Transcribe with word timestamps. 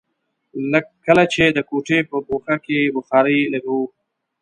کله 1.05 1.23
چې 1.33 1.43
د 1.49 1.59
کوټې 1.69 1.99
په 2.09 2.17
ګوښه 2.27 2.55
کې 2.65 2.91
بخارۍ 2.95 3.39
لګوو. 3.53 3.85